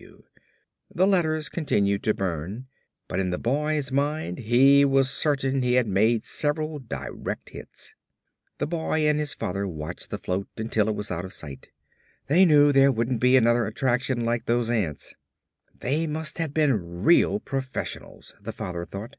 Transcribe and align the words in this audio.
F.W. 0.00 0.24
The 0.94 1.06
letters 1.06 1.50
continued 1.50 2.02
to 2.04 2.14
burn, 2.14 2.68
but 3.06 3.20
in 3.20 3.28
the 3.28 3.36
boy's 3.36 3.92
mind 3.92 4.38
he 4.38 4.82
was 4.82 5.10
certain 5.10 5.60
he 5.60 5.74
had 5.74 5.86
made 5.86 6.24
several 6.24 6.78
direct 6.78 7.50
hits. 7.50 7.94
The 8.56 8.66
boy 8.66 9.06
and 9.06 9.20
his 9.20 9.34
father 9.34 9.68
watched 9.68 10.08
the 10.08 10.16
float 10.16 10.48
until 10.56 10.88
it 10.88 10.94
was 10.96 11.10
out 11.10 11.26
of 11.26 11.34
sight. 11.34 11.68
They 12.28 12.46
knew 12.46 12.72
there 12.72 12.90
wouldn't 12.90 13.20
be 13.20 13.36
another 13.36 13.66
attraction 13.66 14.24
like 14.24 14.46
those 14.46 14.70
ants. 14.70 15.12
They 15.78 16.06
must 16.06 16.38
have 16.38 16.54
been 16.54 17.02
real 17.04 17.38
professionals, 17.38 18.34
the 18.40 18.52
father 18.54 18.86
thought. 18.86 19.16